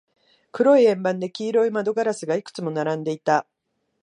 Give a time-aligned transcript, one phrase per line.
[0.51, 3.45] 黒い円盤で、黄色い窓ガラスがいくつも並んでいた。